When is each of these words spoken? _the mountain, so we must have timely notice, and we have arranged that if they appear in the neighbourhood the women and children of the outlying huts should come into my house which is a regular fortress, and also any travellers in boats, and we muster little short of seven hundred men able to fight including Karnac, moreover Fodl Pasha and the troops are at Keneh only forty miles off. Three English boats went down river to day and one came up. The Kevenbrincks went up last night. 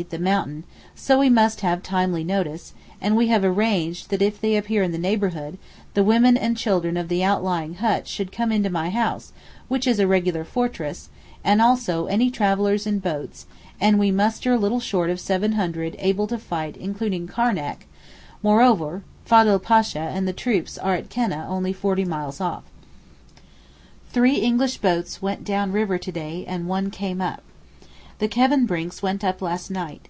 _the 0.08 0.18
mountain, 0.18 0.64
so 0.96 1.18
we 1.18 1.28
must 1.28 1.60
have 1.60 1.82
timely 1.82 2.24
notice, 2.24 2.72
and 3.02 3.18
we 3.18 3.26
have 3.28 3.44
arranged 3.44 4.08
that 4.08 4.22
if 4.22 4.40
they 4.40 4.56
appear 4.56 4.82
in 4.82 4.92
the 4.92 4.96
neighbourhood 4.98 5.58
the 5.92 6.02
women 6.02 6.38
and 6.38 6.56
children 6.56 6.96
of 6.96 7.08
the 7.08 7.22
outlying 7.22 7.74
huts 7.74 8.10
should 8.10 8.32
come 8.32 8.50
into 8.50 8.70
my 8.70 8.88
house 8.88 9.34
which 9.68 9.86
is 9.86 9.98
a 9.98 10.06
regular 10.06 10.42
fortress, 10.42 11.10
and 11.44 11.60
also 11.60 12.06
any 12.06 12.30
travellers 12.30 12.86
in 12.86 12.98
boats, 12.98 13.44
and 13.78 13.98
we 13.98 14.10
muster 14.10 14.56
little 14.56 14.80
short 14.80 15.10
of 15.10 15.20
seven 15.20 15.52
hundred 15.52 15.92
men 15.94 16.02
able 16.02 16.26
to 16.26 16.38
fight 16.38 16.78
including 16.78 17.28
Karnac, 17.28 17.86
moreover 18.42 19.02
Fodl 19.26 19.58
Pasha 19.58 19.98
and 20.14 20.26
the 20.26 20.32
troops 20.32 20.78
are 20.78 20.94
at 20.94 21.10
Keneh 21.10 21.44
only 21.46 21.74
forty 21.74 22.06
miles 22.06 22.40
off. 22.40 22.62
Three 24.08 24.36
English 24.36 24.78
boats 24.78 25.20
went 25.20 25.44
down 25.44 25.72
river 25.72 25.98
to 25.98 26.10
day 26.10 26.46
and 26.48 26.66
one 26.68 26.90
came 26.90 27.20
up. 27.20 27.42
The 28.18 28.28
Kevenbrincks 28.28 29.00
went 29.00 29.24
up 29.24 29.40
last 29.40 29.70
night. 29.70 30.06